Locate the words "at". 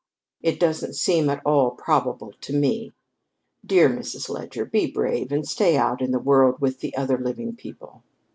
1.29-1.43